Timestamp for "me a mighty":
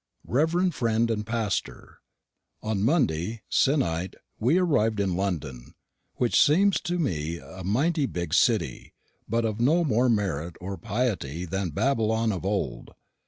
6.97-8.07